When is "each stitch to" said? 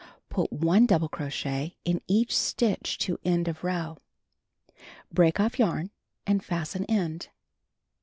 2.07-3.19